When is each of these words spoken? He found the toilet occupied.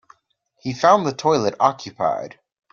He 0.57 0.73
found 0.73 1.05
the 1.05 1.13
toilet 1.13 1.53
occupied. 1.59 2.39